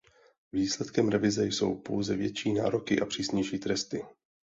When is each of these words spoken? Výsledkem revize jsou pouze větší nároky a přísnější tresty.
Výsledkem 0.51 1.09
revize 1.09 1.45
jsou 1.45 1.75
pouze 1.75 2.15
větší 2.15 2.53
nároky 2.53 2.99
a 2.99 3.05
přísnější 3.05 3.59
tresty. 3.59 4.05